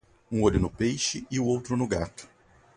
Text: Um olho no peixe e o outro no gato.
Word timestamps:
Um 0.31 0.41
olho 0.41 0.59
no 0.59 0.67
peixe 0.67 1.27
e 1.29 1.39
o 1.39 1.45
outro 1.45 1.77
no 1.77 1.87
gato. 1.87 2.27